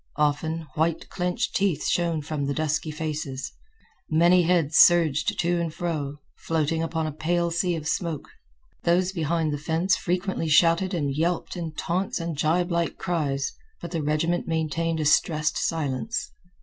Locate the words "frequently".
9.95-10.49